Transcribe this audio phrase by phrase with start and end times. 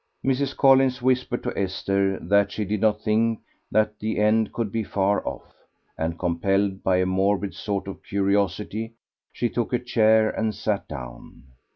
[0.25, 0.57] Mrs.
[0.57, 5.23] Collins whispered to Esther that she did not think that the end could be far
[5.27, 5.53] off,
[5.95, 8.95] and compelled by a morbid sort of curiosity
[9.31, 11.43] she took a chair and sat down.